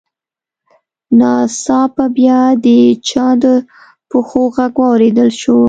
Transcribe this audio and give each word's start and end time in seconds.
ناڅاپه 1.19 2.05
بیا 2.15 2.39
د 2.63 2.65
چا 3.07 3.27
د 3.41 3.45
پښو 4.09 4.43
غږ 4.55 4.73
واورېدل 4.81 5.29
شو 5.41 5.57